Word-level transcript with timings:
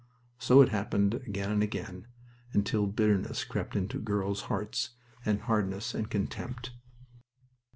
So 0.39 0.63
it 0.63 0.69
happened 0.69 1.13
again 1.13 1.51
and 1.51 1.61
again, 1.61 2.07
until 2.53 2.87
bitterness 2.87 3.43
crept 3.43 3.75
into 3.75 3.99
girls' 3.99 4.41
hearts, 4.49 4.95
and 5.27 5.41
hardness 5.41 5.93
and 5.93 6.09
contempt. 6.09 6.71